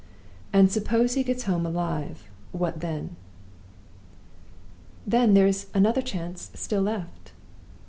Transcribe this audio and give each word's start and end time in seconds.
"And 0.51 0.71
suppose 0.71 1.13
he 1.13 1.21
gets 1.21 1.43
home 1.43 1.63
alive 1.63 2.27
what 2.53 2.79
then?" 2.79 3.17
"Then 5.05 5.35
there 5.35 5.45
is 5.45 5.67
another 5.75 6.01
chance 6.01 6.49
still 6.55 6.81
left." 6.81 7.33